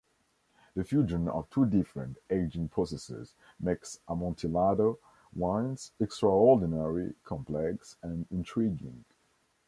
[0.73, 4.97] The fusion of two different aging processes makes Amontillado
[5.35, 9.05] wines extraordinarily complex and intriguing.